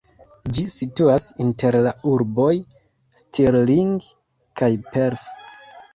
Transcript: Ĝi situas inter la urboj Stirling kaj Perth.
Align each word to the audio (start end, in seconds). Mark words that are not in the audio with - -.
Ĝi 0.57 0.61
situas 0.75 1.27
inter 1.43 1.77
la 1.89 1.93
urboj 2.13 2.49
Stirling 3.23 3.95
kaj 4.63 4.71
Perth. 4.91 5.29